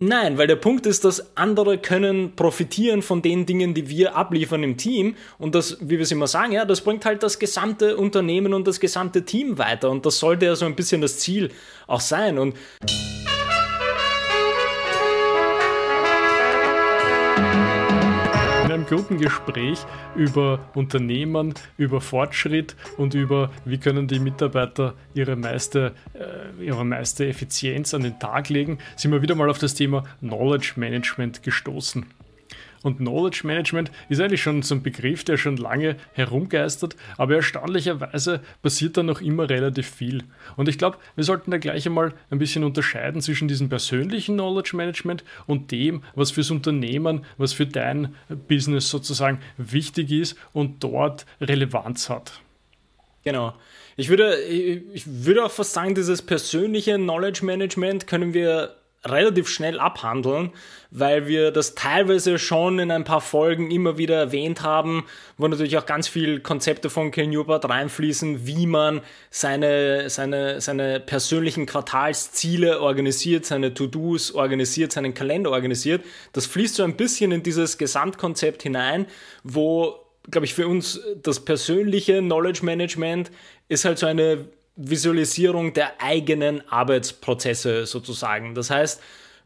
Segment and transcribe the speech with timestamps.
[0.00, 4.64] Nein, weil der Punkt ist, dass andere können profitieren von den Dingen, die wir abliefern
[4.64, 5.14] im Team.
[5.38, 8.66] Und das, wie wir es immer sagen, ja, das bringt halt das gesamte Unternehmen und
[8.66, 9.90] das gesamte Team weiter.
[9.90, 11.52] Und das sollte ja so ein bisschen das Ziel
[11.86, 12.38] auch sein.
[12.38, 12.56] Und
[18.74, 19.78] einem guten Gespräch
[20.16, 27.26] über Unternehmen, über Fortschritt und über, wie können die Mitarbeiter ihre meiste, äh, ihre meiste
[27.26, 32.04] Effizienz an den Tag legen, sind wir wieder mal auf das Thema Knowledge Management gestoßen.
[32.84, 38.40] Und Knowledge Management ist eigentlich schon so ein Begriff, der schon lange herumgeistert, aber erstaunlicherweise
[38.62, 40.22] passiert da noch immer relativ viel.
[40.56, 44.76] Und ich glaube, wir sollten da gleich einmal ein bisschen unterscheiden zwischen diesem persönlichen Knowledge
[44.76, 48.14] Management und dem, was fürs Unternehmen, was für dein
[48.48, 52.40] Business sozusagen wichtig ist und dort Relevanz hat.
[53.24, 53.54] Genau.
[53.96, 59.78] Ich würde, ich würde auch fast sagen, dieses persönliche Knowledge Management können wir relativ schnell
[59.78, 60.50] abhandeln,
[60.90, 65.04] weil wir das teilweise schon in ein paar Folgen immer wieder erwähnt haben,
[65.36, 71.00] wo natürlich auch ganz viel Konzepte von Ken Newport reinfließen, wie man seine, seine, seine
[71.00, 76.04] persönlichen Quartalsziele organisiert, seine To-Dos organisiert, seinen Kalender organisiert.
[76.32, 79.06] Das fließt so ein bisschen in dieses Gesamtkonzept hinein,
[79.42, 79.96] wo,
[80.30, 83.30] glaube ich, für uns das persönliche Knowledge Management
[83.68, 84.46] ist halt so eine
[84.76, 88.54] Visualisierung der eigenen Arbeitsprozesse sozusagen.
[88.54, 89.00] Das heißt,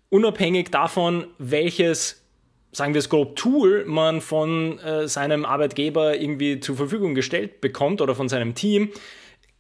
[0.09, 2.25] unabhängig davon, welches,
[2.73, 8.01] sagen wir es grob, Tool man von äh, seinem Arbeitgeber irgendwie zur Verfügung gestellt bekommt
[8.01, 8.91] oder von seinem Team,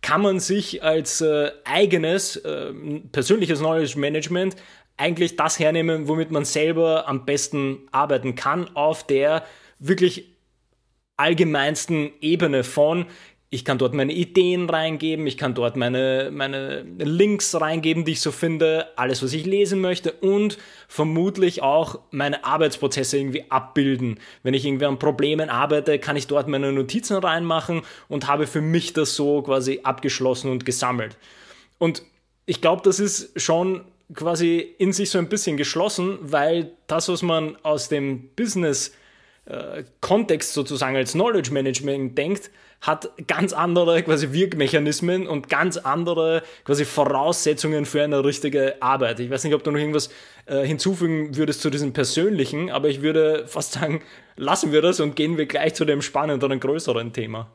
[0.00, 2.72] kann man sich als äh, eigenes äh,
[3.12, 4.56] persönliches Knowledge Management
[4.96, 9.44] eigentlich das hernehmen, womit man selber am besten arbeiten kann, auf der
[9.78, 10.36] wirklich
[11.16, 13.06] allgemeinsten Ebene von
[13.50, 18.20] ich kann dort meine Ideen reingeben, ich kann dort meine, meine Links reingeben, die ich
[18.20, 24.20] so finde, alles, was ich lesen möchte und vermutlich auch meine Arbeitsprozesse irgendwie abbilden.
[24.42, 28.60] Wenn ich irgendwie an Problemen arbeite, kann ich dort meine Notizen reinmachen und habe für
[28.60, 31.16] mich das so quasi abgeschlossen und gesammelt.
[31.78, 32.02] Und
[32.44, 37.22] ich glaube, das ist schon quasi in sich so ein bisschen geschlossen, weil das, was
[37.22, 38.94] man aus dem Business
[39.46, 39.84] äh,
[40.40, 42.50] sozusagen als Knowledge Management denkt,
[42.80, 49.20] hat ganz andere quasi Wirkmechanismen und ganz andere quasi Voraussetzungen für eine richtige Arbeit.
[49.20, 50.10] Ich weiß nicht, ob du noch irgendwas
[50.46, 54.02] äh, hinzufügen würdest zu diesem persönlichen, aber ich würde fast sagen,
[54.36, 57.50] lassen wir das und gehen wir gleich zu dem spannenderen, größeren Thema.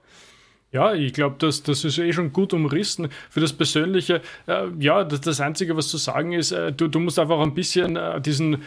[0.74, 3.10] Ja, ich glaube, das, das ist eh schon gut umrissen.
[3.30, 7.00] Für das Persönliche, äh, ja, das, das, Einzige, was zu sagen ist, äh, du, du
[7.00, 8.64] musst einfach ein bisschen äh, diesen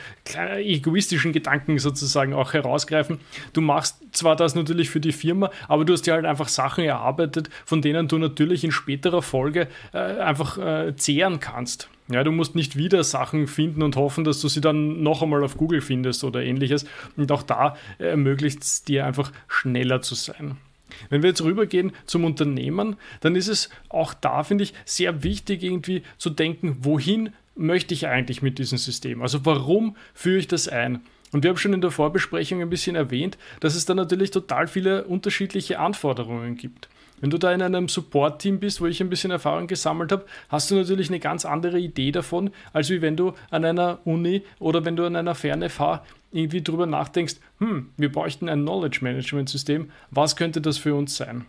[0.57, 3.19] egoistischen Gedanken sozusagen auch herausgreifen.
[3.55, 6.85] Du machst zwar das natürlich für die Firma, aber du hast dir halt einfach Sachen
[6.85, 11.89] erarbeitet, von denen du natürlich in späterer Folge äh, einfach äh, zehren kannst.
[12.07, 15.43] Ja, du musst nicht wieder Sachen finden und hoffen, dass du sie dann noch einmal
[15.43, 16.87] auf Google findest oder ähnliches.
[17.17, 20.57] Und auch da ermöglicht es dir einfach schneller zu sein.
[21.09, 25.63] Wenn wir jetzt rübergehen zum Unternehmen, dann ist es auch da, finde ich, sehr wichtig
[25.63, 29.23] irgendwie zu denken, wohin möchte ich eigentlich mit diesem System?
[29.23, 31.01] Also warum führe ich das ein?
[31.33, 34.69] Und wir haben schon in der Vorbesprechung ein bisschen erwähnt, dass es da natürlich total
[34.69, 36.89] viele unterschiedliche Anforderungen gibt.
[37.21, 40.71] Wenn du da in einem Support-Team bist, wo ich ein bisschen Erfahrung gesammelt habe, hast
[40.71, 44.85] du natürlich eine ganz andere Idee davon, als wie wenn du an einer Uni oder
[44.85, 46.05] wenn du an einer FernFH
[46.37, 51.17] irgendwie drüber nachdenkst, hm, wir bräuchten ein Knowledge Management System, was könnte das für uns
[51.17, 51.47] sein?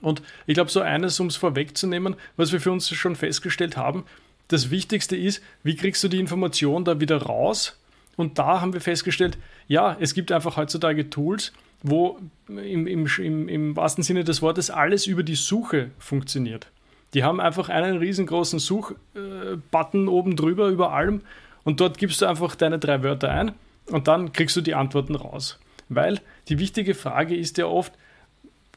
[0.00, 4.04] Und ich glaube, so eines, um es vorwegzunehmen, was wir für uns schon festgestellt haben,
[4.48, 7.78] das Wichtigste ist, wie kriegst du die Information da wieder raus?
[8.16, 9.38] Und da haben wir festgestellt,
[9.68, 14.70] ja, es gibt einfach heutzutage Tools, wo im, im, im, im wahrsten Sinne des Wortes
[14.70, 16.68] alles über die Suche funktioniert.
[17.14, 21.22] Die haben einfach einen riesengroßen Suchbutton oben drüber über allem
[21.64, 23.52] und dort gibst du einfach deine drei Wörter ein
[23.90, 25.58] und dann kriegst du die Antworten raus.
[25.88, 27.92] Weil die wichtige Frage ist ja oft,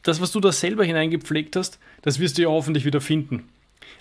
[0.03, 3.49] das, was du da selber hineingepflegt hast, das wirst du ja hoffentlich wieder finden.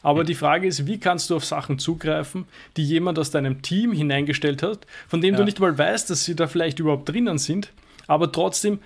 [0.03, 3.93] Aber die Frage ist, wie kannst du auf Sachen zugreifen, die jemand aus deinem Team
[3.93, 5.39] hineingestellt hat, von dem ja.
[5.39, 7.71] du nicht mal weißt, dass sie da vielleicht überhaupt drinnen sind
[8.11, 8.81] aber trotzdem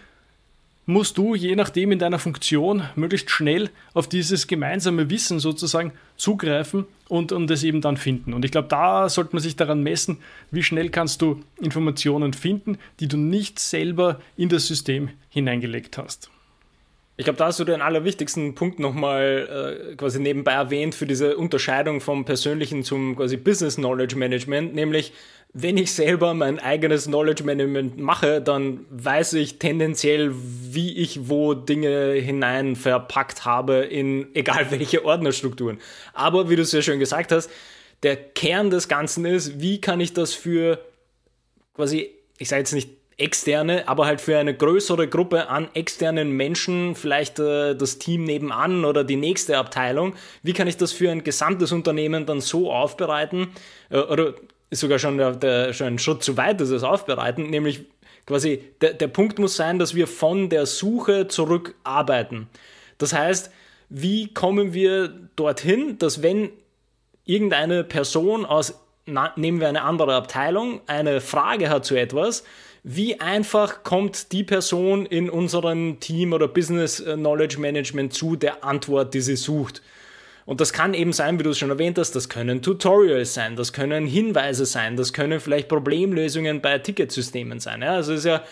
[0.87, 6.85] musst du je nachdem in deiner Funktion möglichst schnell auf dieses gemeinsame Wissen sozusagen zugreifen
[7.09, 8.35] und, und es eben dann finden.
[8.35, 10.19] Und ich glaube, da sollte man sich daran messen,
[10.51, 16.31] wie schnell kannst du Informationen finden, die du nicht selber in das System hineingelegt hast.
[17.17, 21.37] Ich glaube, da hast du den allerwichtigsten Punkt nochmal äh, quasi nebenbei erwähnt für diese
[21.37, 25.13] Unterscheidung vom persönlichen zum quasi Business Knowledge Management, nämlich
[25.57, 31.55] wenn ich selber mein eigenes Knowledge Management mache, dann weiß ich tendenziell, wie ich wo
[31.55, 35.79] Dinge hinein verpackt habe in egal welche Ordnerstrukturen.
[36.13, 37.49] Aber wie du es ja schon gesagt hast,
[38.03, 40.81] der Kern des Ganzen ist, wie kann ich das für
[41.75, 46.97] quasi, ich sage jetzt nicht externe, aber halt für eine größere Gruppe an externen Menschen,
[46.97, 51.23] vielleicht äh, das Team nebenan oder die nächste Abteilung, wie kann ich das für ein
[51.23, 53.53] gesamtes Unternehmen dann so aufbereiten,
[53.91, 54.35] äh, oder
[54.75, 57.87] ist sogar schon, der, der, schon ein Schritt zu weit, das aufbereiten, nämlich
[58.27, 62.49] quasi der, der Punkt muss sein, dass wir von der Suche zurück arbeiten.
[62.99, 63.51] Das heißt,
[63.89, 66.51] wie kommen wir dorthin, dass wenn
[67.25, 72.45] irgendeine Person aus, nehmen wir eine andere Abteilung, eine Frage hat zu etwas,
[72.83, 79.15] wie einfach kommt die Person in unserem Team oder Business Knowledge Management zu der Antwort,
[79.15, 79.83] die sie sucht.
[80.47, 83.57] Und das kann eben sein, wie du es schon erwähnt hast, das können Tutorials sein,
[83.57, 87.83] das können Hinweise sein, das können vielleicht Problemlösungen bei Ticketsystemen sein.
[87.83, 88.43] Ja, also es ist ja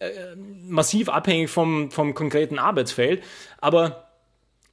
[0.00, 3.22] äh, massiv abhängig vom, vom konkreten Arbeitsfeld,
[3.58, 4.06] aber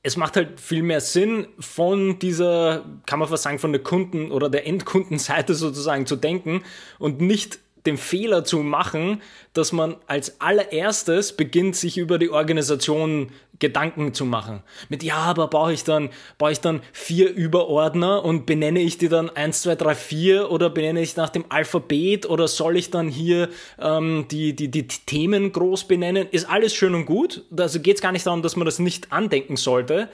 [0.02, 4.32] es macht halt viel mehr Sinn, von dieser, kann man fast sagen, von der Kunden-
[4.32, 6.64] oder der Endkundenseite sozusagen zu denken
[7.00, 9.22] und nicht den Fehler zu machen,
[9.54, 14.62] dass man als allererstes beginnt, sich über die Organisation Gedanken zu machen.
[14.90, 19.10] Mit ja, aber brauche ich dann, brauche ich dann vier Überordner und benenne ich die
[19.10, 23.08] dann 1, 2, 3, 4 oder benenne ich nach dem Alphabet oder soll ich dann
[23.08, 23.50] hier
[23.80, 26.28] ähm, die, die, die Themen groß benennen?
[26.32, 27.44] Ist alles schön und gut.
[27.56, 30.10] Also geht es gar nicht darum, dass man das nicht andenken sollte.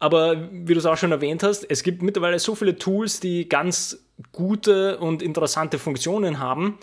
[0.00, 3.48] Aber wie du es auch schon erwähnt hast, es gibt mittlerweile so viele Tools, die
[3.48, 3.98] ganz
[4.32, 6.78] gute und interessante Funktionen haben,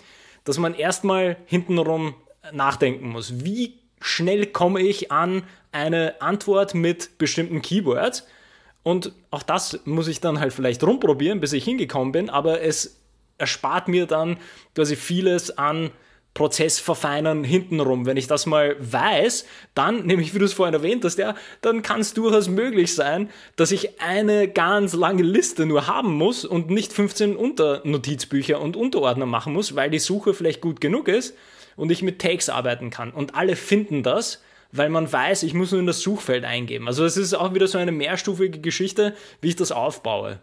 [0.46, 2.14] dass man erstmal hintenrum
[2.52, 3.44] nachdenken muss.
[3.44, 8.26] Wie schnell komme ich an eine Antwort mit bestimmten Keywords?
[8.82, 13.00] Und auch das muss ich dann halt vielleicht rumprobieren, bis ich hingekommen bin, aber es
[13.36, 14.38] erspart mir dann
[14.74, 15.90] quasi vieles an
[16.36, 18.04] Prozess verfeinern hintenrum.
[18.04, 21.82] Wenn ich das mal weiß, dann, nämlich wie du es vorhin erwähnt hast, ja, dann
[21.82, 26.70] kann es durchaus möglich sein, dass ich eine ganz lange Liste nur haben muss und
[26.70, 31.34] nicht 15 Unternotizbücher und Unterordner machen muss, weil die Suche vielleicht gut genug ist
[31.74, 33.10] und ich mit Tags arbeiten kann.
[33.12, 34.42] Und alle finden das,
[34.72, 36.86] weil man weiß, ich muss nur in das Suchfeld eingeben.
[36.86, 40.38] Also es ist auch wieder so eine mehrstufige Geschichte, wie ich das aufbaue.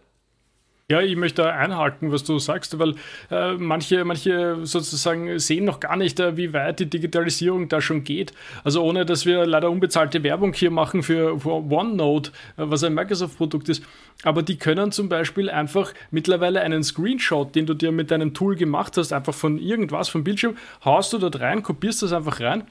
[0.90, 2.94] Ja, ich möchte einhaken, was du sagst, weil
[3.30, 8.04] äh, manche, manche sozusagen sehen noch gar nicht, äh, wie weit die Digitalisierung da schon
[8.04, 8.34] geht.
[8.64, 12.92] Also ohne, dass wir leider unbezahlte Werbung hier machen für, für OneNote, äh, was ein
[12.92, 13.82] Microsoft-Produkt ist.
[14.24, 18.54] Aber die können zum Beispiel einfach mittlerweile einen Screenshot, den du dir mit deinem Tool
[18.54, 20.54] gemacht hast, einfach von irgendwas vom Bildschirm,
[20.84, 22.64] haust du dort rein, kopierst das einfach rein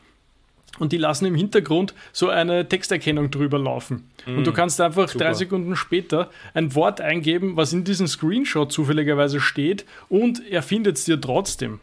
[0.80, 4.10] und die lassen im Hintergrund so eine Texterkennung drüber laufen.
[4.26, 5.26] Mm, und du mm, kannst einfach super.
[5.26, 10.98] drei Sekunden später ein Wort eingeben, was in diesem Screenshot zufälligerweise steht und er findet
[10.98, 11.80] es dir trotzdem.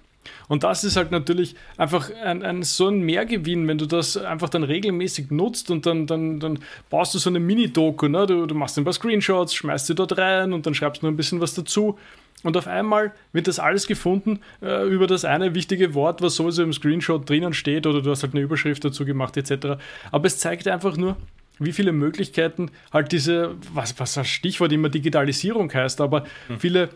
[0.48, 4.48] Und das ist halt natürlich einfach ein, ein, so ein Mehrgewinn, wenn du das einfach
[4.48, 6.58] dann regelmäßig nutzt und dann, dann, dann
[6.90, 8.08] baust du so eine Mini-Doku.
[8.08, 8.26] Ne?
[8.26, 11.12] Du, du machst ein paar Screenshots, schmeißt sie dort rein und dann schreibst du noch
[11.12, 11.98] ein bisschen was dazu.
[12.42, 16.62] Und auf einmal wird das alles gefunden äh, über das eine wichtige Wort, was sowieso
[16.62, 19.78] im Screenshot drinnen steht, oder du hast halt eine Überschrift dazu gemacht, etc.
[20.10, 21.16] Aber es zeigt einfach nur,
[21.58, 26.58] wie viele Möglichkeiten halt diese, was, was das Stichwort immer Digitalisierung heißt, aber hm.
[26.58, 26.88] viele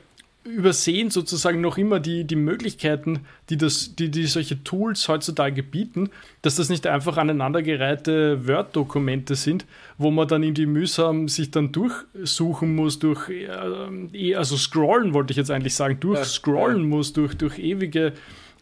[0.44, 6.10] übersehen sozusagen noch immer die, die Möglichkeiten, die, das, die, die solche Tools heutzutage bieten,
[6.42, 9.64] dass das nicht einfach aneinandergereihte Word-Dokumente sind,
[9.96, 15.38] wo man dann irgendwie mühsam sich dann durchsuchen muss, durch, äh, also scrollen wollte ich
[15.38, 16.88] jetzt eigentlich sagen, durchscrollen ja.
[16.88, 18.12] muss, durch, durch ewige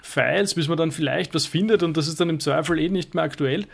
[0.00, 3.14] Files, bis man dann vielleicht was findet und das ist dann im Zweifel eh nicht
[3.14, 3.66] mehr aktuell.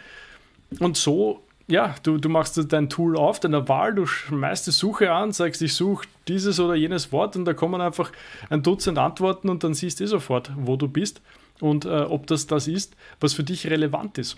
[0.78, 5.12] Und so ja, du, du machst dein Tool auf, deiner Wahl, du schmeißt die Suche
[5.12, 8.10] an, sagst, ich suche dieses oder jenes Wort und da kommen einfach
[8.48, 11.20] ein Dutzend Antworten und dann siehst du eh sofort, wo du bist
[11.60, 14.36] und äh, ob das das ist, was für dich relevant ist.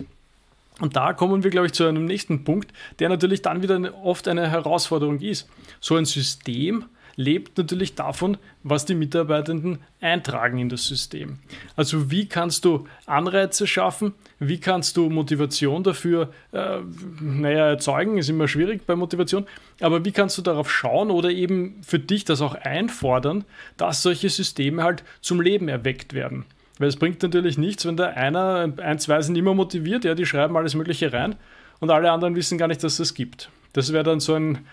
[0.81, 4.27] Und da kommen wir, glaube ich, zu einem nächsten Punkt, der natürlich dann wieder oft
[4.27, 5.49] eine Herausforderung ist.
[5.81, 6.87] So ein System
[7.21, 11.39] lebt natürlich davon, was die Mitarbeitenden eintragen in das System.
[11.77, 16.79] Also wie kannst du Anreize schaffen, wie kannst du Motivation dafür, äh,
[17.21, 19.47] naja, erzeugen, ist immer schwierig bei Motivation,
[19.81, 23.45] aber wie kannst du darauf schauen oder eben für dich das auch einfordern,
[23.77, 26.47] dass solche Systeme halt zum Leben erweckt werden.
[26.79, 30.25] Weil es bringt natürlich nichts, wenn da einer, ein, zwei sind immer motiviert, ja, die
[30.25, 31.37] schreiben alles Mögliche rein
[31.81, 33.51] und alle anderen wissen gar nicht, dass es das gibt.
[33.75, 34.67] Das wäre dann so ein,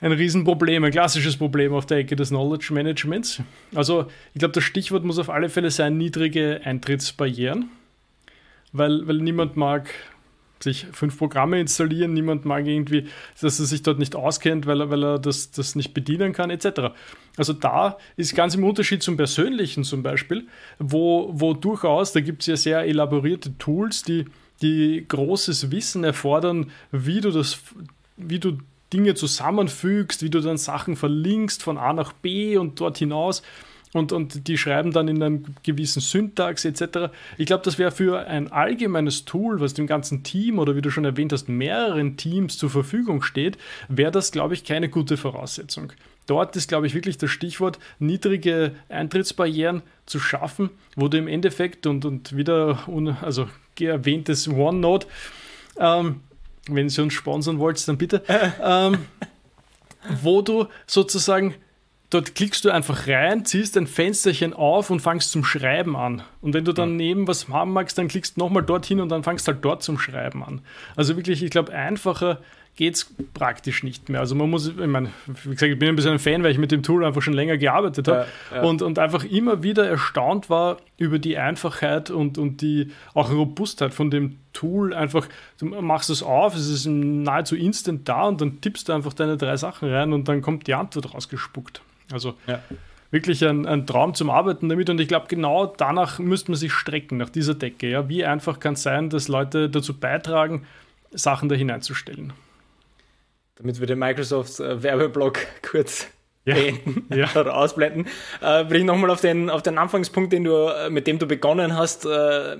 [0.00, 3.42] ein Riesenproblem, ein klassisches Problem auf der Ecke des Knowledge Managements.
[3.74, 7.70] Also ich glaube, das Stichwort muss auf alle Fälle sein, niedrige Eintrittsbarrieren,
[8.72, 9.90] weil, weil niemand mag
[10.62, 13.06] sich fünf Programme installieren, niemand mag irgendwie,
[13.40, 16.50] dass er sich dort nicht auskennt, weil er, weil er das, das nicht bedienen kann,
[16.50, 16.94] etc.
[17.36, 22.42] Also da ist ganz im Unterschied zum Persönlichen zum Beispiel, wo, wo durchaus, da gibt
[22.42, 24.24] es ja sehr elaborierte Tools, die,
[24.62, 27.60] die großes Wissen erfordern, wie du das,
[28.16, 28.58] wie du
[28.92, 33.42] Dinge zusammenfügst, wie du dann Sachen verlinkst von A nach B und dort hinaus
[33.92, 37.12] und, und die schreiben dann in einem gewissen Syntax etc.
[37.36, 40.90] Ich glaube, das wäre für ein allgemeines Tool, was dem ganzen Team oder wie du
[40.90, 43.56] schon erwähnt hast, mehreren Teams zur Verfügung steht,
[43.88, 45.92] wäre das, glaube ich, keine gute Voraussetzung.
[46.26, 51.86] Dort ist, glaube ich, wirklich das Stichwort, niedrige Eintrittsbarrieren zu schaffen, wo du im Endeffekt
[51.86, 52.86] und, und wieder,
[53.22, 53.48] also
[53.80, 55.06] erwähntes OneNote,
[55.78, 56.20] ähm,
[56.74, 58.22] wenn Sie uns sponsern wollt, dann bitte,
[58.62, 58.98] ähm,
[60.22, 61.54] wo du sozusagen
[62.10, 66.22] dort klickst du einfach rein, ziehst ein Fensterchen auf und fangst zum Schreiben an.
[66.40, 69.22] Und wenn du dann neben was haben magst, dann klickst du nochmal dorthin und dann
[69.22, 70.62] fangst halt dort zum Schreiben an.
[70.96, 72.40] Also wirklich, ich glaube, einfacher
[72.78, 74.20] geht es praktisch nicht mehr.
[74.20, 76.58] Also man muss, ich meine, wie gesagt, ich bin ein bisschen ein Fan, weil ich
[76.58, 78.62] mit dem Tool einfach schon länger gearbeitet habe ja, ja.
[78.62, 83.94] und, und einfach immer wieder erstaunt war über die Einfachheit und, und die auch Robustheit
[83.94, 84.94] von dem Tool.
[84.94, 89.12] Einfach, du machst es auf, es ist nahezu instant da und dann tippst du einfach
[89.12, 91.82] deine drei Sachen rein und dann kommt die Antwort rausgespuckt.
[92.12, 92.60] Also ja.
[93.10, 96.72] wirklich ein, ein, Traum zum Arbeiten damit und ich glaube, genau danach müsste man sich
[96.72, 97.90] strecken, nach dieser Decke.
[97.90, 98.08] Ja?
[98.08, 100.64] Wie einfach kann es sein, dass Leute dazu beitragen,
[101.10, 102.34] Sachen da hineinzustellen.
[103.58, 106.06] Damit wir den Microsoft äh, Werbeblock kurz
[106.48, 106.54] ja.
[106.54, 107.28] beenden ja.
[107.36, 108.06] oder ausblenden,
[108.40, 111.26] äh, will ich nochmal auf den, auf den Anfangspunkt, den du, äh, mit dem du
[111.26, 112.56] begonnen hast, äh,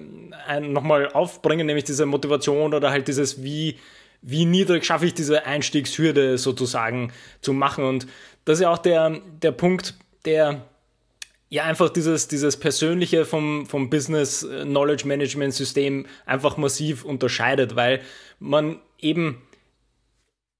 [0.60, 3.78] nochmal aufbringen, nämlich diese Motivation oder halt dieses, wie,
[4.22, 7.84] wie niedrig schaffe ich diese Einstiegshürde sozusagen zu machen.
[7.84, 8.06] Und
[8.44, 10.62] das ist ja auch der, der Punkt, der
[11.50, 17.74] ja einfach dieses, dieses Persönliche vom, vom Business äh, Knowledge Management System einfach massiv unterscheidet,
[17.74, 18.00] weil
[18.38, 19.42] man eben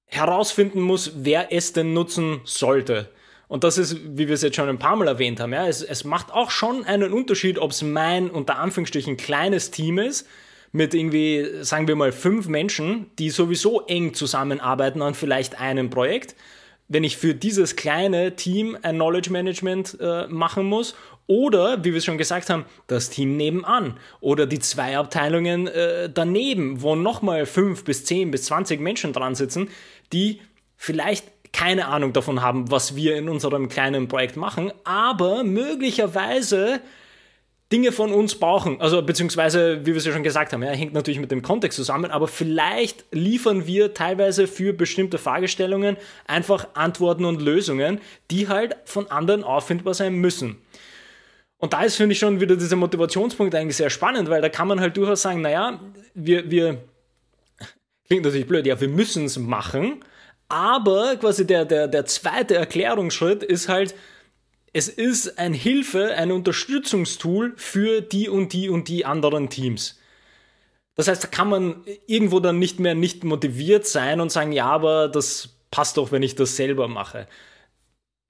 [0.09, 3.09] herausfinden muss, wer es denn nutzen sollte.
[3.47, 5.81] Und das ist, wie wir es jetzt schon ein paar Mal erwähnt haben, ja, es,
[5.81, 10.27] es macht auch schon einen Unterschied, ob es mein unter Anführungsstrichen kleines Team ist,
[10.71, 16.35] mit irgendwie, sagen wir mal, fünf Menschen, die sowieso eng zusammenarbeiten an vielleicht einem Projekt,
[16.87, 20.95] wenn ich für dieses kleine Team ein Knowledge Management äh, machen muss
[21.27, 26.09] oder, wie wir es schon gesagt haben, das Team nebenan oder die zwei Abteilungen äh,
[26.11, 29.69] daneben, wo nochmal fünf bis zehn bis zwanzig Menschen dran sitzen,
[30.13, 30.41] die
[30.77, 36.81] vielleicht keine Ahnung davon haben, was wir in unserem kleinen Projekt machen, aber möglicherweise
[37.71, 40.93] Dinge von uns brauchen, also beziehungsweise, wie wir es ja schon gesagt haben, ja, hängt
[40.93, 47.25] natürlich mit dem Kontext zusammen, aber vielleicht liefern wir teilweise für bestimmte Fragestellungen einfach Antworten
[47.25, 48.01] und Lösungen,
[48.31, 50.57] die halt von anderen auffindbar sein müssen.
[51.57, 54.67] Und da ist, finde ich, schon wieder dieser Motivationspunkt eigentlich sehr spannend, weil da kann
[54.67, 55.79] man halt durchaus sagen, naja,
[56.15, 56.81] wir, wir,
[58.09, 60.03] klingt natürlich blöd, ja, wir müssen es machen,
[60.47, 63.93] aber quasi der, der, der zweite Erklärungsschritt ist halt,
[64.73, 69.99] es ist ein Hilfe, ein Unterstützungstool für die und die und die anderen Teams.
[70.95, 74.65] Das heißt, da kann man irgendwo dann nicht mehr nicht motiviert sein und sagen, ja,
[74.65, 77.27] aber das passt doch, wenn ich das selber mache.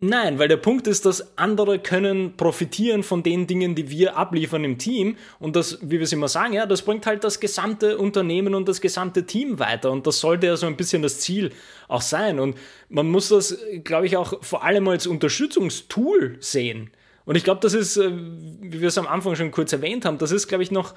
[0.02, 4.64] Nein, weil der Punkt ist, dass andere können profitieren von den Dingen, die wir abliefern
[4.64, 5.18] im Team.
[5.40, 8.70] Und das, wie wir es immer sagen, ja, das bringt halt das gesamte Unternehmen und
[8.70, 9.92] das gesamte Team weiter.
[9.92, 11.52] Und das sollte ja so ein bisschen das Ziel
[11.90, 12.40] auch sein.
[12.40, 16.92] Und man muss das, glaube ich, auch vor allem als Unterstützungstool sehen.
[17.26, 20.18] Und ich glaube, das ist, äh, wie wir es am Anfang schon kurz erwähnt haben,
[20.18, 20.96] das ist, glaube ich, noch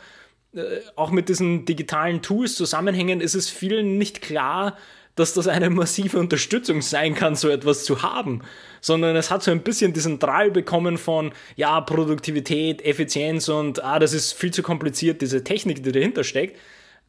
[0.55, 4.77] äh, auch mit diesen digitalen Tools zusammenhängen, ist es vielen nicht klar,
[5.15, 8.43] dass das eine massive Unterstützung sein kann, so etwas zu haben,
[8.81, 13.99] sondern es hat so ein bisschen diesen Drall bekommen von, ja, Produktivität, Effizienz und, ah,
[13.99, 16.59] das ist viel zu kompliziert, diese Technik, die dahinter steckt.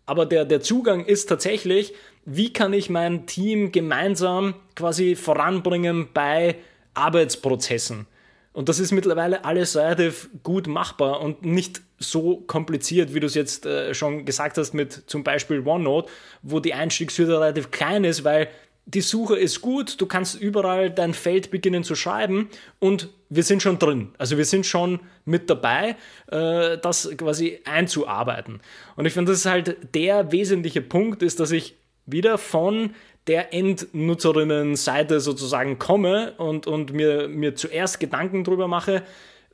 [0.05, 1.93] Aber der, der Zugang ist tatsächlich,
[2.25, 6.55] wie kann ich mein Team gemeinsam quasi voranbringen bei
[6.93, 8.05] Arbeitsprozessen?
[8.51, 13.35] Und das ist mittlerweile alles relativ gut machbar und nicht so kompliziert, wie du es
[13.35, 18.23] jetzt äh, schon gesagt hast mit zum Beispiel OneNote, wo die Einstiegshürde relativ klein ist,
[18.23, 18.49] weil
[18.85, 23.61] die Suche ist gut, du kannst überall dein Feld beginnen zu schreiben und wir sind
[23.61, 24.09] schon drin.
[24.17, 25.95] Also wir sind schon mit dabei,
[26.29, 28.59] äh, das quasi einzuarbeiten.
[28.95, 32.93] Und ich finde, das ist halt der wesentliche Punkt, ist, dass ich wieder von
[33.27, 39.03] der Endnutzerinnenseite sozusagen komme und, und mir, mir zuerst Gedanken darüber mache,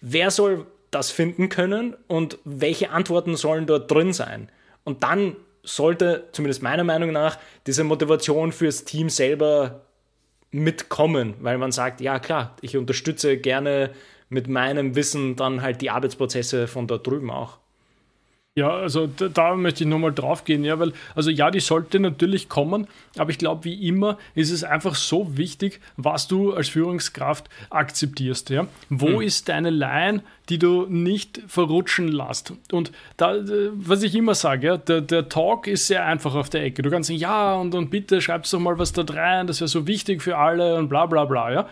[0.01, 4.49] wer soll das finden können und welche Antworten sollen dort drin sein.
[4.83, 9.85] Und dann sollte, zumindest meiner Meinung nach, diese Motivation fürs Team selber
[10.51, 13.91] mitkommen, weil man sagt, ja klar, ich unterstütze gerne
[14.29, 17.59] mit meinem Wissen dann halt die Arbeitsprozesse von dort drüben auch.
[18.55, 21.99] Ja, also da, da, möchte ich nochmal drauf gehen, ja, weil, also ja, die sollte
[21.99, 22.87] natürlich kommen,
[23.17, 28.49] aber ich glaube, wie immer ist es einfach so wichtig, was du als Führungskraft akzeptierst,
[28.49, 28.67] ja.
[28.89, 29.21] Wo hm.
[29.21, 32.53] ist deine Line, die du nicht verrutschen lässt?
[32.71, 33.35] Und da,
[33.75, 36.81] was ich immer sage, ja, der, der Talk ist sehr einfach auf der Ecke.
[36.81, 39.69] Du kannst sagen, ja, und, und bitte schreibst doch mal was da rein, das wäre
[39.69, 41.69] so wichtig für alle und bla bla bla, ja.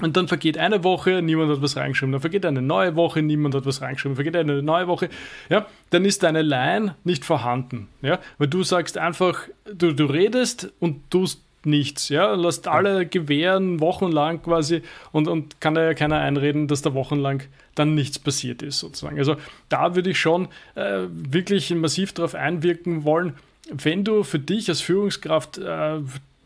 [0.00, 2.12] Und dann vergeht eine Woche, niemand hat was reingeschrieben.
[2.12, 4.16] Dann vergeht eine neue Woche, niemand hat was reingeschrieben.
[4.16, 5.10] Vergeht eine neue Woche.
[5.48, 7.88] Ja, dann ist deine Line nicht vorhanden.
[8.00, 12.08] Ja, weil du sagst einfach, du, du redest und tust nichts.
[12.08, 14.82] Ja, lässt alle gewähren, wochenlang quasi,
[15.12, 17.42] und, und kann da ja keiner einreden, dass da wochenlang
[17.74, 19.18] dann nichts passiert ist, sozusagen.
[19.18, 19.36] Also
[19.68, 23.34] da würde ich schon äh, wirklich massiv darauf einwirken wollen,
[23.70, 26.00] wenn du für dich als Führungskraft äh,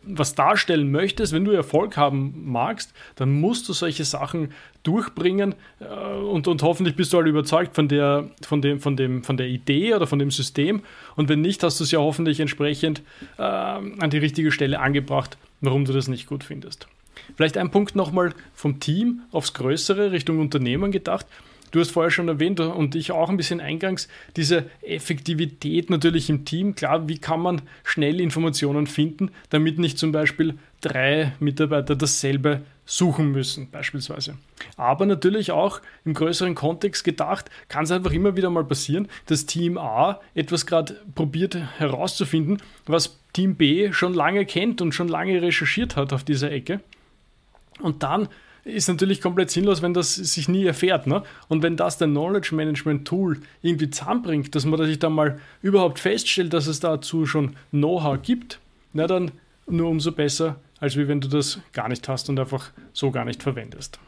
[0.06, 5.84] was darstellen möchtest, wenn du Erfolg haben magst, dann musst du solche Sachen durchbringen äh,
[5.84, 9.48] und, und hoffentlich bist du alle überzeugt von der, von, dem, von, dem, von der
[9.48, 10.82] Idee oder von dem System.
[11.16, 13.02] Und wenn nicht, hast du es ja hoffentlich entsprechend
[13.38, 16.88] äh, an die richtige Stelle angebracht, warum du das nicht gut findest.
[17.34, 21.26] Vielleicht ein Punkt nochmal vom Team aufs Größere Richtung Unternehmen gedacht.
[21.70, 26.44] Du hast vorher schon erwähnt und ich auch ein bisschen eingangs, diese Effektivität natürlich im
[26.44, 26.74] Team.
[26.74, 33.32] Klar, wie kann man schnell Informationen finden, damit nicht zum Beispiel drei Mitarbeiter dasselbe suchen
[33.32, 34.36] müssen, beispielsweise.
[34.76, 39.46] Aber natürlich auch im größeren Kontext gedacht, kann es einfach immer wieder mal passieren, dass
[39.46, 45.42] Team A etwas gerade probiert herauszufinden, was Team B schon lange kennt und schon lange
[45.42, 46.80] recherchiert hat auf dieser Ecke.
[47.80, 48.28] Und dann
[48.66, 51.06] ist natürlich komplett sinnlos, wenn das sich nie erfährt.
[51.06, 51.22] Ne?
[51.48, 56.00] Und wenn das der Knowledge Management Tool irgendwie zusammenbringt, dass man sich da mal überhaupt
[56.00, 58.58] feststellt, dass es dazu schon Know-how gibt,
[58.92, 59.30] na dann
[59.68, 63.24] nur umso besser, als wie wenn du das gar nicht hast und einfach so gar
[63.24, 63.98] nicht verwendest.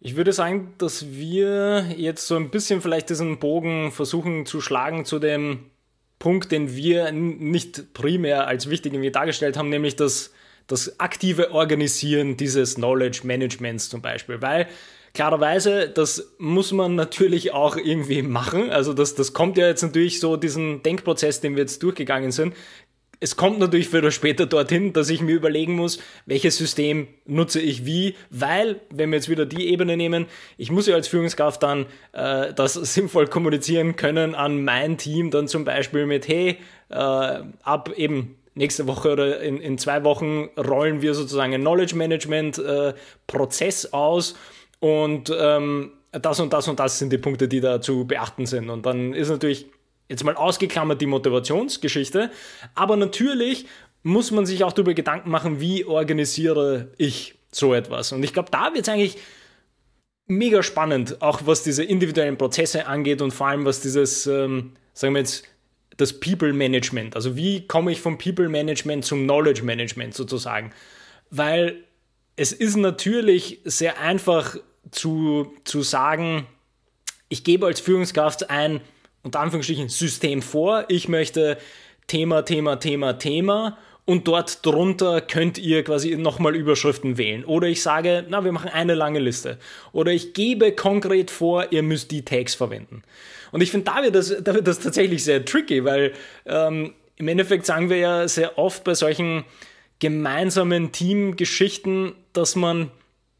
[0.00, 5.04] Ich würde sagen, dass wir jetzt so ein bisschen vielleicht diesen Bogen versuchen zu schlagen
[5.04, 5.70] zu dem
[6.18, 10.32] Punkt, den wir nicht primär als wichtig irgendwie dargestellt haben, nämlich das
[10.72, 14.66] das aktive Organisieren dieses Knowledge Managements zum Beispiel, weil
[15.12, 18.70] klarerweise, das muss man natürlich auch irgendwie machen.
[18.70, 22.54] Also das, das kommt ja jetzt natürlich so, diesen Denkprozess, den wir jetzt durchgegangen sind,
[23.20, 27.60] es kommt natürlich früher oder später dorthin, dass ich mir überlegen muss, welches System nutze
[27.60, 30.26] ich wie, weil, wenn wir jetzt wieder die Ebene nehmen,
[30.56, 35.46] ich muss ja als Führungskraft dann äh, das sinnvoll kommunizieren können an mein Team, dann
[35.46, 36.94] zum Beispiel mit, hey, äh,
[37.62, 42.58] ab eben nächste Woche oder in, in zwei Wochen rollen wir sozusagen einen Knowledge Management
[42.58, 42.94] äh,
[43.26, 44.36] Prozess aus
[44.80, 48.68] und ähm, das und das und das sind die Punkte, die da zu beachten sind.
[48.68, 49.66] Und dann ist natürlich
[50.08, 52.30] jetzt mal ausgeklammert die Motivationsgeschichte,
[52.74, 53.66] aber natürlich
[54.02, 58.12] muss man sich auch darüber Gedanken machen, wie organisiere ich so etwas.
[58.12, 59.18] Und ich glaube, da wird es eigentlich
[60.26, 65.14] mega spannend, auch was diese individuellen Prozesse angeht und vor allem was dieses, ähm, sagen
[65.14, 65.44] wir jetzt,
[65.96, 67.16] das People Management.
[67.16, 70.72] Also wie komme ich vom People Management zum Knowledge Management sozusagen?
[71.30, 71.84] Weil
[72.36, 74.56] es ist natürlich sehr einfach
[74.90, 76.46] zu, zu sagen,
[77.28, 78.80] ich gebe als Führungskraft ein,
[79.22, 80.84] unter Anführungsstrichen, System vor.
[80.88, 81.58] Ich möchte
[82.06, 87.44] Thema, Thema, Thema, Thema und dort drunter könnt ihr quasi nochmal Überschriften wählen.
[87.44, 89.58] Oder ich sage, na, wir machen eine lange Liste.
[89.92, 93.02] Oder ich gebe konkret vor, ihr müsst die Tags verwenden.
[93.52, 96.12] Und ich finde, da, wird das, da wird das tatsächlich sehr tricky, weil
[96.46, 99.44] ähm, im Endeffekt sagen wir ja sehr oft bei solchen
[100.00, 102.90] gemeinsamen Teamgeschichten, dass man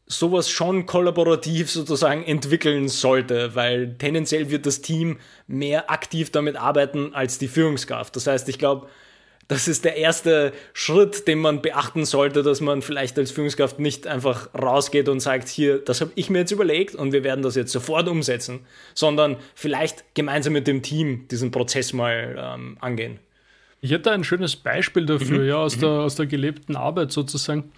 [0.05, 7.13] sowas schon kollaborativ sozusagen entwickeln sollte, weil tendenziell wird das Team mehr aktiv damit arbeiten
[7.13, 8.15] als die Führungskraft.
[8.15, 8.87] Das heißt, ich glaube,
[9.47, 14.07] das ist der erste Schritt, den man beachten sollte, dass man vielleicht als Führungskraft nicht
[14.07, 17.55] einfach rausgeht und sagt, hier, das habe ich mir jetzt überlegt und wir werden das
[17.55, 18.61] jetzt sofort umsetzen,
[18.93, 23.19] sondern vielleicht gemeinsam mit dem Team diesen Prozess mal ähm, angehen.
[23.81, 25.47] Ich hätte ein schönes Beispiel dafür, mhm.
[25.47, 25.81] ja, aus, mhm.
[25.81, 27.71] der, aus der gelebten Arbeit sozusagen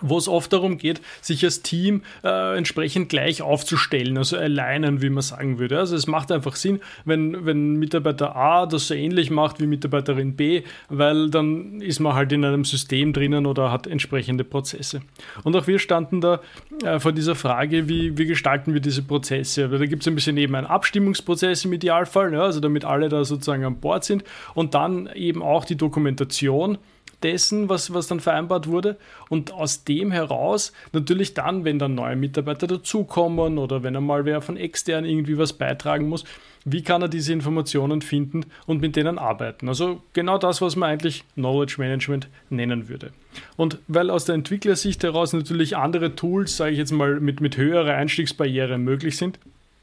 [0.00, 5.10] wo es oft darum geht, sich als Team äh, entsprechend gleich aufzustellen, also alleinen, wie
[5.10, 5.78] man sagen würde.
[5.78, 10.36] Also es macht einfach Sinn, wenn, wenn Mitarbeiter A das so ähnlich macht wie Mitarbeiterin
[10.36, 15.02] B, weil dann ist man halt in einem System drinnen oder hat entsprechende Prozesse.
[15.44, 16.40] Und auch wir standen da
[16.84, 19.70] äh, vor dieser Frage, wie, wie gestalten wir diese Prozesse?
[19.70, 23.08] Weil da gibt es ein bisschen eben einen Abstimmungsprozess im Idealfall, ja, also damit alle
[23.08, 26.78] da sozusagen an Bord sind und dann eben auch die Dokumentation
[27.22, 28.96] dessen, was, was dann vereinbart wurde.
[29.28, 34.40] Und aus dem heraus natürlich dann, wenn dann neue Mitarbeiter dazukommen oder wenn einmal wer
[34.40, 36.24] von extern irgendwie was beitragen muss,
[36.64, 39.68] wie kann er diese Informationen finden und mit denen arbeiten?
[39.68, 43.12] Also genau das, was man eigentlich Knowledge Management nennen würde.
[43.56, 47.56] Und weil aus der Entwicklersicht heraus natürlich andere Tools, sage ich jetzt mal, mit, mit
[47.56, 49.38] höherer Einstiegsbarriere möglich sind,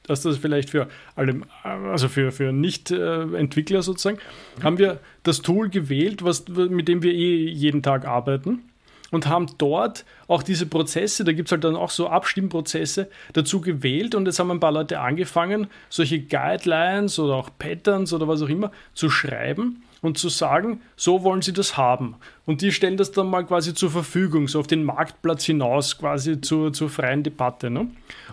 [0.08, 4.20] dass das vielleicht für alle, also für, für Nicht-Entwickler sozusagen,
[4.62, 8.64] haben wir das Tool gewählt, was, mit dem wir eh jeden Tag arbeiten
[9.12, 13.62] und haben dort auch diese Prozesse, da gibt es halt dann auch so Abstimmprozesse dazu
[13.62, 18.42] gewählt und jetzt haben ein paar Leute angefangen, solche Guidelines oder auch Patterns oder was
[18.42, 22.16] auch immer zu schreiben und zu sagen, so wollen sie das haben.
[22.46, 26.42] Und die stellen das dann mal quasi zur Verfügung, so auf den Marktplatz hinaus, quasi
[26.42, 27.70] zur, zur freien Debatte.
[27.70, 27.88] Ne?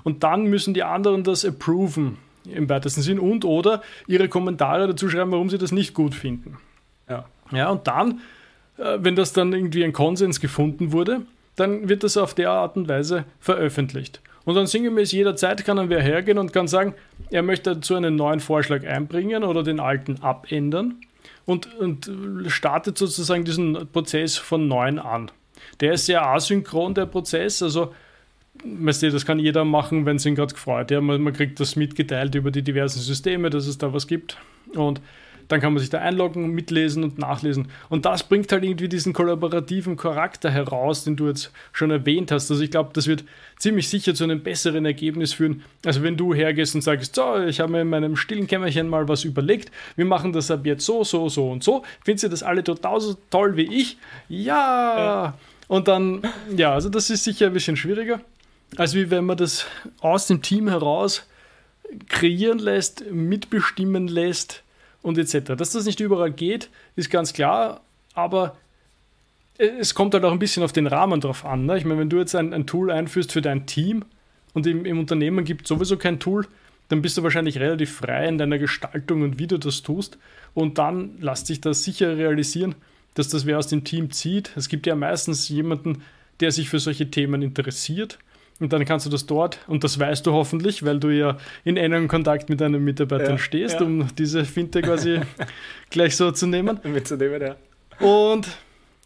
[0.04, 5.08] Und dann müssen die anderen das approven im weitesten Sinn und oder ihre Kommentare dazu
[5.08, 6.58] schreiben, warum sie das nicht gut finden.
[7.08, 8.20] Ja, ja und dann
[8.78, 11.22] äh, wenn das dann irgendwie ein Konsens gefunden wurde,
[11.56, 14.20] dann wird das auf der Art und Weise veröffentlicht.
[14.44, 16.94] Und dann sinngemäß jederzeit kann dann wer hergehen und kann sagen,
[17.30, 20.96] er möchte dazu einen neuen Vorschlag einbringen oder den alten abändern
[21.46, 22.10] und, und
[22.48, 25.30] startet sozusagen diesen Prozess von neuem an.
[25.80, 27.94] Der ist sehr asynchron, der Prozess, also
[28.64, 30.90] weißt du, das kann jeder machen, wenn es ihn gerade gefreut.
[30.90, 34.36] Ja, man, man kriegt das mitgeteilt über die diversen Systeme, dass es da was gibt.
[34.74, 35.00] Und
[35.48, 37.68] dann kann man sich da einloggen, mitlesen und nachlesen.
[37.88, 42.50] Und das bringt halt irgendwie diesen kollaborativen Charakter heraus, den du jetzt schon erwähnt hast.
[42.50, 43.24] Also ich glaube, das wird
[43.58, 47.60] ziemlich sicher zu einem besseren Ergebnis führen, als wenn du hergehst und sagst, so, ich
[47.60, 51.04] habe mir in meinem stillen Kämmerchen mal was überlegt, wir machen das ab jetzt so,
[51.04, 51.84] so, so und so.
[52.04, 53.98] Findet ihr das alle total so toll wie ich?
[54.28, 54.54] Ja!
[54.96, 55.34] ja.
[55.68, 56.22] Und dann,
[56.54, 58.20] ja, also das ist sicher ein bisschen schwieriger,
[58.76, 59.66] als wie wenn man das
[60.00, 61.26] aus dem Team heraus
[62.08, 64.61] kreieren lässt, mitbestimmen lässt,
[65.02, 65.54] und etc.
[65.56, 67.80] Dass das nicht überall geht, ist ganz klar,
[68.14, 68.56] aber
[69.58, 71.66] es kommt halt auch ein bisschen auf den Rahmen drauf an.
[71.66, 71.78] Ne?
[71.78, 74.04] Ich meine, wenn du jetzt ein, ein, Tool einführst für dein Team
[74.54, 76.46] und im, im Unternehmen gibt es sowieso kein Tool,
[76.88, 80.18] dann bist du wahrscheinlich relativ frei in deiner Gestaltung und wie du das tust.
[80.54, 82.74] Und dann lässt sich das sicher realisieren,
[83.14, 84.52] dass das wer aus dem Team zieht.
[84.56, 86.02] Es gibt ja meistens jemanden,
[86.40, 88.18] der sich für solche Themen interessiert
[88.62, 91.76] und dann kannst du das dort, und das weißt du hoffentlich, weil du ja in
[91.76, 93.86] engem Kontakt mit deinen Mitarbeitern ja, stehst, ja.
[93.86, 95.20] um diese Finte quasi
[95.90, 96.78] gleich so zu nehmen.
[96.84, 97.56] Mitzunehmen, ja.
[97.98, 98.48] Und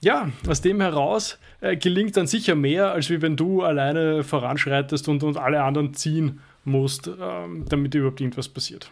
[0.03, 5.09] ja, aus dem heraus äh, gelingt dann sicher mehr, als wie wenn du alleine voranschreitest
[5.09, 8.91] und, und alle anderen ziehen musst, ähm, damit überhaupt irgendwas passiert.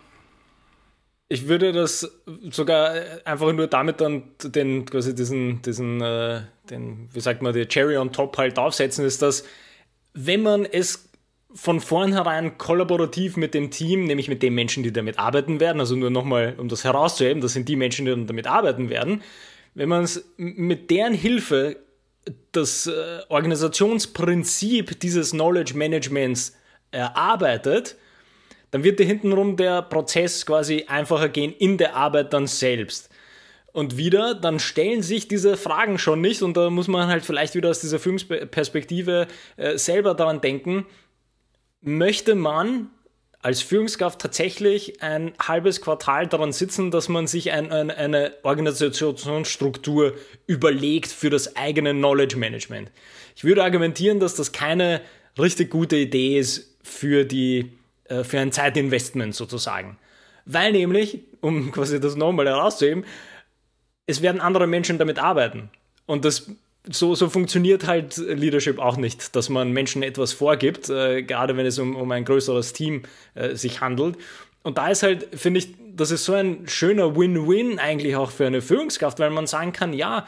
[1.28, 2.10] Ich würde das
[2.50, 7.66] sogar einfach nur damit dann den, quasi diesen, diesen, äh, den, wie sagt man, die
[7.66, 9.44] Cherry on top halt aufsetzen, ist, dass
[10.14, 11.10] wenn man es
[11.54, 15.94] von vornherein kollaborativ mit dem Team, nämlich mit den Menschen, die damit arbeiten werden, also
[15.94, 19.22] nur nochmal, um das herauszuheben, das sind die Menschen, die damit arbeiten werden,
[19.74, 21.76] wenn man es mit deren Hilfe
[22.52, 26.56] das äh, Organisationsprinzip dieses Knowledge Managements
[26.90, 27.96] erarbeitet,
[28.70, 33.10] dann wird dir hintenrum der Prozess quasi einfacher gehen in der Arbeit dann selbst.
[33.74, 37.56] Und wieder, dann stellen sich diese Fragen schon nicht und da muss man halt vielleicht
[37.56, 40.86] wieder aus dieser Führungsperspektive äh, selber daran denken,
[41.80, 42.90] möchte man
[43.40, 50.14] als Führungskraft tatsächlich ein halbes Quartal daran sitzen, dass man sich ein, ein, eine Organisationsstruktur
[50.46, 52.92] überlegt für das eigene Knowledge Management.
[53.34, 55.00] Ich würde argumentieren, dass das keine
[55.36, 57.72] richtig gute Idee ist für, die,
[58.04, 59.98] äh, für ein Zeitinvestment sozusagen.
[60.44, 63.04] Weil nämlich, um quasi das nochmal herauszuheben,
[64.06, 65.70] es werden andere Menschen damit arbeiten.
[66.06, 66.50] Und das
[66.90, 71.64] so, so funktioniert halt Leadership auch nicht, dass man Menschen etwas vorgibt, äh, gerade wenn
[71.64, 74.18] es um, um ein größeres Team äh, sich handelt.
[74.62, 78.46] Und da ist halt, finde ich, das ist so ein schöner Win-Win eigentlich auch für
[78.46, 80.26] eine Führungskraft, weil man sagen kann, ja,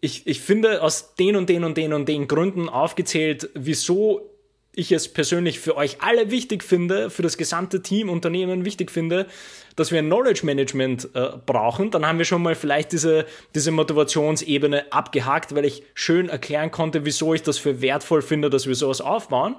[0.00, 4.31] ich, ich finde aus den und den und den und den Gründen aufgezählt, wieso
[4.74, 9.26] ich es persönlich für euch alle wichtig finde, für das gesamte Team, Unternehmen wichtig finde,
[9.76, 13.70] dass wir ein Knowledge Management äh, brauchen, dann haben wir schon mal vielleicht diese, diese
[13.70, 18.74] Motivationsebene abgehakt, weil ich schön erklären konnte, wieso ich das für wertvoll finde, dass wir
[18.74, 19.56] sowas aufbauen.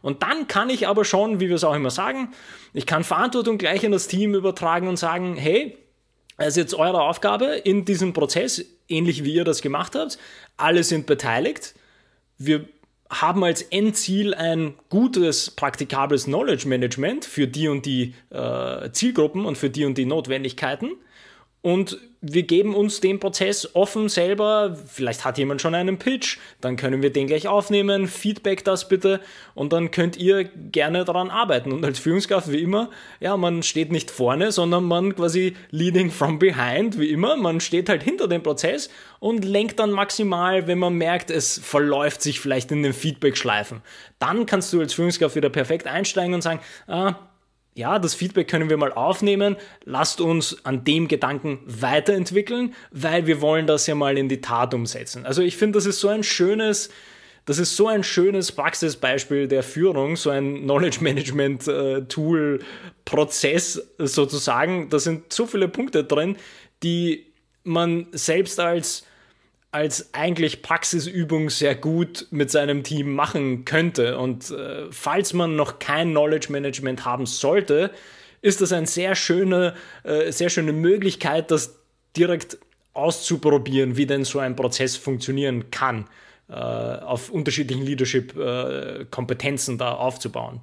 [0.00, 2.32] Und dann kann ich aber schon, wie wir es auch immer sagen,
[2.72, 5.76] ich kann Verantwortung gleich in das Team übertragen und sagen, hey,
[6.38, 10.18] es ist jetzt eure Aufgabe in diesem Prozess, ähnlich wie ihr das gemacht habt.
[10.56, 11.74] Alle sind beteiligt.
[12.38, 12.66] Wir
[13.12, 19.58] haben als Endziel ein gutes, praktikables Knowledge Management für die und die äh, Zielgruppen und
[19.58, 20.92] für die und die Notwendigkeiten.
[21.62, 24.76] Und wir geben uns den Prozess offen selber.
[24.86, 28.06] Vielleicht hat jemand schon einen Pitch, dann können wir den gleich aufnehmen.
[28.06, 29.20] Feedback das bitte
[29.54, 31.72] und dann könnt ihr gerne daran arbeiten.
[31.72, 36.38] Und als Führungskraft, wie immer, ja, man steht nicht vorne, sondern man quasi leading from
[36.38, 37.36] behind, wie immer.
[37.36, 42.22] Man steht halt hinter dem Prozess und lenkt dann maximal, wenn man merkt, es verläuft
[42.22, 43.82] sich vielleicht in den Feedback-Schleifen.
[44.20, 47.16] Dann kannst du als Führungskraft wieder perfekt einsteigen und sagen, ah,
[47.74, 49.56] ja, das Feedback können wir mal aufnehmen.
[49.84, 54.74] Lasst uns an dem Gedanken weiterentwickeln, weil wir wollen das ja mal in die Tat
[54.74, 55.24] umsetzen.
[55.24, 56.90] Also ich finde, das ist so ein schönes,
[57.46, 62.60] das ist so ein schönes Praxisbeispiel der Führung, so ein Knowledge Management äh, Tool
[63.06, 64.90] Prozess sozusagen.
[64.90, 66.36] Da sind so viele Punkte drin,
[66.82, 67.32] die
[67.64, 69.06] man selbst als
[69.72, 74.18] als eigentlich Praxisübung sehr gut mit seinem Team machen könnte.
[74.18, 77.90] Und äh, falls man noch kein Knowledge Management haben sollte,
[78.42, 81.78] ist das eine sehr schöne, äh, sehr schöne Möglichkeit, das
[82.16, 82.58] direkt
[82.92, 86.06] auszuprobieren, wie denn so ein Prozess funktionieren kann,
[86.50, 90.60] äh, auf unterschiedlichen Leadership-Kompetenzen äh, da aufzubauen.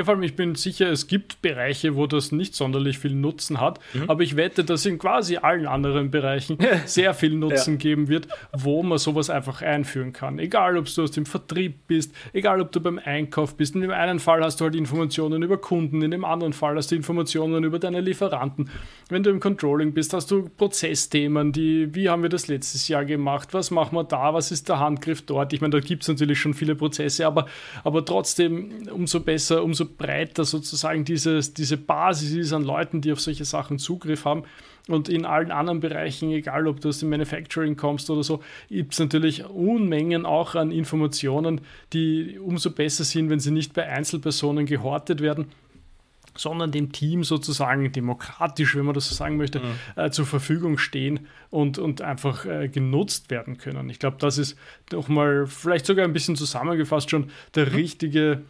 [0.00, 3.60] Ja, vor allem, ich bin sicher, es gibt Bereiche, wo das nicht sonderlich viel Nutzen
[3.60, 4.08] hat, mhm.
[4.08, 7.76] aber ich wette, dass in quasi allen anderen Bereichen sehr viel Nutzen ja.
[7.80, 10.38] geben wird, wo man sowas einfach einführen kann.
[10.38, 13.74] Egal, ob du aus dem Vertrieb bist, egal, ob du beim Einkauf bist.
[13.74, 16.90] In dem einen Fall hast du halt Informationen über Kunden, in dem anderen Fall hast
[16.90, 18.70] du Informationen über deine Lieferanten.
[19.10, 23.04] Wenn du im Controlling bist, hast du Prozessthemen, die, wie haben wir das letztes Jahr
[23.04, 25.52] gemacht, was machen wir da, was ist der Handgriff dort.
[25.52, 27.44] Ich meine, da gibt es natürlich schon viele Prozesse, aber,
[27.84, 33.20] aber trotzdem, umso besser, umso breiter sozusagen dieses, diese Basis ist an Leuten, die auf
[33.20, 34.44] solche Sachen Zugriff haben.
[34.88, 38.92] Und in allen anderen Bereichen, egal ob du aus dem Manufacturing kommst oder so, gibt
[38.92, 41.60] es natürlich Unmengen auch an Informationen,
[41.92, 45.46] die umso besser sind, wenn sie nicht bei Einzelpersonen gehortet werden,
[46.36, 49.74] sondern dem Team sozusagen demokratisch, wenn man das so sagen möchte, mhm.
[49.96, 53.90] äh, zur Verfügung stehen und, und einfach äh, genutzt werden können.
[53.90, 54.56] Ich glaube, das ist
[54.92, 57.74] nochmal vielleicht sogar ein bisschen zusammengefasst schon der mhm.
[57.74, 58.42] richtige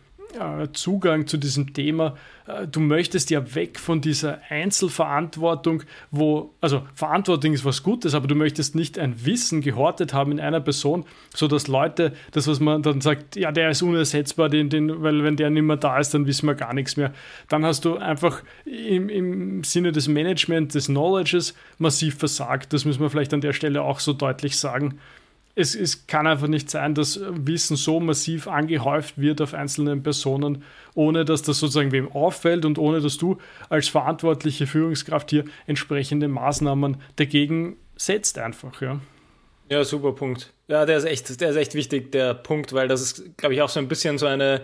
[0.73, 2.17] Zugang zu diesem Thema.
[2.47, 8.27] Äh, du möchtest ja weg von dieser Einzelverantwortung, wo, also Verantwortung ist was Gutes, aber
[8.27, 12.83] du möchtest nicht ein Wissen gehortet haben in einer Person, sodass Leute, das, was man
[12.83, 16.15] dann sagt, ja, der ist unersetzbar, den, den, weil wenn der nicht mehr da ist,
[16.15, 17.13] dann wissen wir gar nichts mehr.
[17.49, 22.73] Dann hast du einfach im, im Sinne des Management, des Knowledges massiv versagt.
[22.73, 24.99] Das müssen wir vielleicht an der Stelle auch so deutlich sagen
[25.55, 30.63] es, es kann einfach nicht sein, dass Wissen so massiv angehäuft wird auf einzelnen Personen,
[30.95, 36.29] ohne dass das sozusagen wem auffällt und ohne dass du als verantwortliche Führungskraft hier entsprechende
[36.29, 39.01] Maßnahmen dagegen setzt einfach, ja.
[39.71, 40.53] Ja, super Punkt.
[40.69, 43.63] Ja, der ist echt, der ist echt wichtig, der Punkt, weil das ist, glaube ich,
[43.63, 44.63] auch so ein bisschen so eine,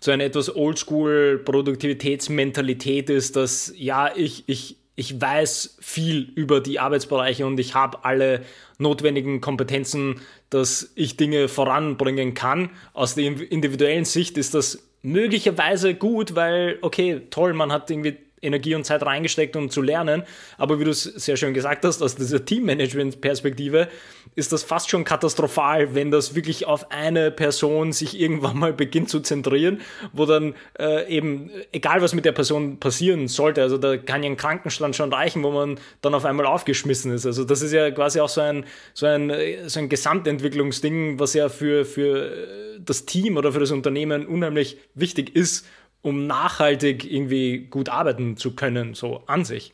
[0.00, 7.46] so eine etwas Oldschool-Produktivitätsmentalität ist, dass ja, ich, ich, ich weiß viel über die Arbeitsbereiche
[7.46, 8.42] und ich habe alle
[8.78, 12.70] notwendigen Kompetenzen, dass ich Dinge voranbringen kann.
[12.94, 18.74] Aus der individuellen Sicht ist das möglicherweise gut, weil, okay, toll, man hat irgendwie Energie
[18.74, 20.22] und Zeit reingesteckt, um zu lernen.
[20.56, 23.88] Aber wie du es sehr schön gesagt hast, aus dieser Teammanagement-Perspektive
[24.34, 29.08] ist das fast schon katastrophal, wenn das wirklich auf eine Person sich irgendwann mal beginnt
[29.08, 29.80] zu zentrieren,
[30.12, 34.30] wo dann äh, eben, egal was mit der Person passieren sollte, also da kann ja
[34.30, 37.26] ein Krankenstand schon reichen, wo man dann auf einmal aufgeschmissen ist.
[37.26, 39.32] Also das ist ja quasi auch so ein, so ein,
[39.66, 45.34] so ein Gesamtentwicklungsding, was ja für, für das Team oder für das Unternehmen unheimlich wichtig
[45.34, 45.66] ist
[46.02, 49.72] um nachhaltig irgendwie gut arbeiten zu können, so an sich.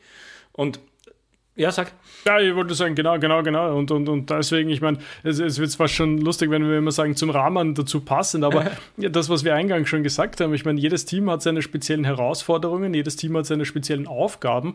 [0.53, 0.81] Und
[1.57, 1.93] ja, sag.
[2.27, 3.77] Ja, ich wollte sagen, genau, genau, genau.
[3.77, 6.91] Und, und, und deswegen, ich meine, es, es wird zwar schon lustig, wenn wir immer
[6.91, 10.65] sagen, zum Rahmen dazu passend, aber ja, das, was wir eingangs schon gesagt haben, ich
[10.65, 14.75] meine, jedes Team hat seine speziellen Herausforderungen, jedes Team hat seine speziellen Aufgaben.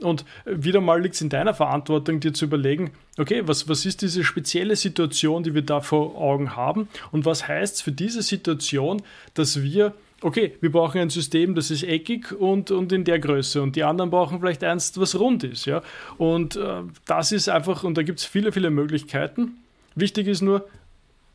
[0.00, 4.02] Und wieder mal liegt es in deiner Verantwortung, dir zu überlegen, okay, was, was ist
[4.02, 6.88] diese spezielle Situation, die wir da vor Augen haben?
[7.10, 9.02] Und was heißt es für diese Situation,
[9.34, 13.62] dass wir okay, wir brauchen ein System, das ist eckig und, und in der Größe
[13.62, 15.66] und die anderen brauchen vielleicht eins, was rund ist.
[15.66, 15.82] Ja?
[16.18, 19.58] Und äh, das ist einfach, und da gibt es viele, viele Möglichkeiten.
[19.94, 20.68] Wichtig ist nur,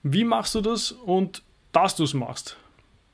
[0.03, 2.57] wie machst du das und dass du es machst.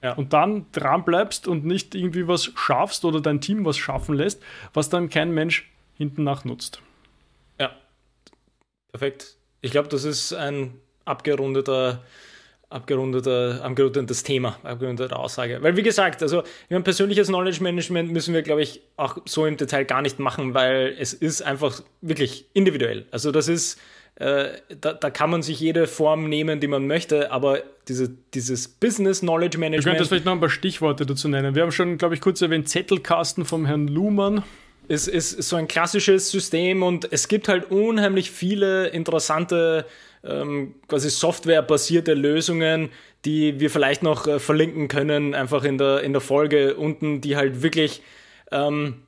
[0.03, 0.13] Ja.
[0.13, 4.41] Und dann dran bleibst und nicht irgendwie was schaffst oder dein Team was schaffen lässt,
[4.73, 6.81] was dann kein Mensch hinten nach nutzt.
[7.59, 7.71] Ja,
[8.91, 9.37] perfekt.
[9.61, 10.73] Ich glaube, das ist ein
[11.05, 12.03] abgerundeter
[12.71, 15.59] abgerundeter, abgerundetes Thema, abgerundete Aussage.
[15.61, 19.57] Weil wie gesagt, also ein persönliches Knowledge Management müssen wir, glaube ich, auch so im
[19.57, 23.05] Detail gar nicht machen, weil es ist einfach wirklich individuell.
[23.11, 23.79] Also das ist,
[24.15, 28.67] äh, da, da, kann man sich jede Form nehmen, die man möchte, aber diese, dieses
[28.67, 29.95] Business Knowledge Management.
[29.95, 31.55] Ich könnte vielleicht noch ein paar Stichworte dazu nennen.
[31.55, 34.43] Wir haben schon, glaube ich, kurz erwähnt, Zettelkasten vom Herrn Luhmann.
[34.87, 39.85] Es ist so ein klassisches System und es gibt halt unheimlich viele interessante
[40.23, 42.89] ähm, quasi softwarebasierte Lösungen,
[43.25, 47.35] die wir vielleicht noch äh, verlinken können, einfach in der, in der Folge unten, die
[47.35, 48.01] halt wirklich,
[48.51, 49.03] ähm,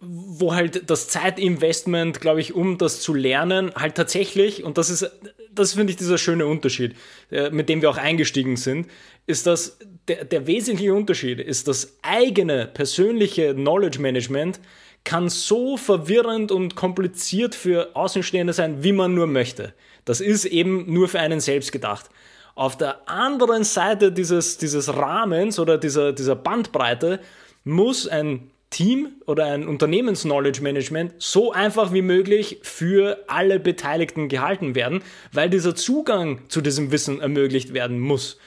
[0.00, 5.10] wo halt das Zeitinvestment, glaube ich, um das zu lernen, halt tatsächlich, und das ist,
[5.52, 6.94] das finde ich dieser schöne Unterschied,
[7.30, 8.88] äh, mit dem wir auch eingestiegen sind,
[9.26, 14.60] ist dass der, der wesentliche Unterschied ist das eigene persönliche Knowledge Management
[15.06, 19.72] kann so verwirrend und kompliziert für Außenstehende sein, wie man nur möchte.
[20.06, 22.08] Das ist eben nur für einen selbst gedacht.
[22.54, 27.20] Auf der anderen Seite dieses, dieses Rahmens oder dieser, dieser Bandbreite
[27.64, 34.74] muss ein Team oder ein Unternehmens-Knowledge Management so einfach wie möglich für alle Beteiligten gehalten
[34.74, 38.38] werden, weil dieser Zugang zu diesem Wissen ermöglicht werden muss.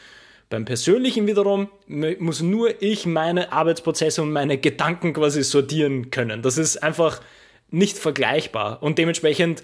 [0.50, 6.42] Beim Persönlichen wiederum muss nur ich meine Arbeitsprozesse und meine Gedanken quasi sortieren können.
[6.42, 7.22] Das ist einfach
[7.70, 8.82] nicht vergleichbar.
[8.82, 9.62] Und dementsprechend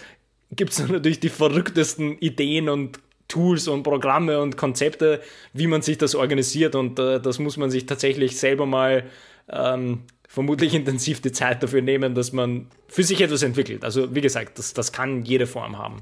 [0.52, 5.22] gibt es natürlich die verrücktesten Ideen und Tools und Programme und Konzepte,
[5.54, 6.76] wie man sich das organisiert.
[6.76, 9.04] Und äh, das muss man sich tatsächlich selber mal
[9.50, 13.84] ähm, vermutlich intensiv die Zeit dafür nehmen, dass man für sich etwas entwickelt.
[13.84, 16.02] Also wie gesagt, das, das kann jede Form haben.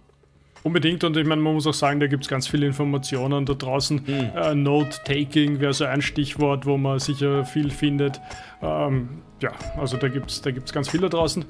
[0.63, 3.53] Unbedingt und ich meine, man muss auch sagen, da gibt es ganz viele Informationen da
[3.53, 4.01] draußen.
[4.05, 4.31] Mhm.
[4.33, 8.21] Äh, Note-Taking wäre so ein Stichwort, wo man sicher viel findet.
[8.61, 9.09] Ähm,
[9.41, 11.43] ja, also da gibt es da gibt's ganz viel da draußen.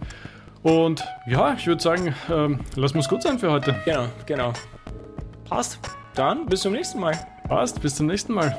[0.63, 3.75] Und ja, ich würde sagen, ähm, lassen wir es gut sein für heute.
[3.85, 4.53] Genau, genau.
[5.47, 5.79] Passt.
[6.15, 7.17] Dann bis zum nächsten Mal.
[7.47, 8.57] Passt, bis zum nächsten Mal.